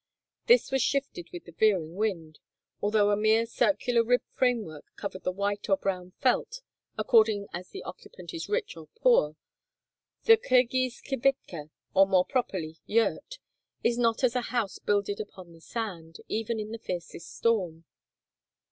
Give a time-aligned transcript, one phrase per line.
[0.47, 2.39] This was shifted with the veering wind.
[2.81, 6.61] Although a mere circular rib framework covered with white or brown felt,
[6.97, 9.35] according as the occupant is rich or poor,
[10.23, 13.37] the Kirghiz kibitka, or more properly yurt,
[13.83, 17.83] is not as a house builded upon the sand, even in the fiercest storm.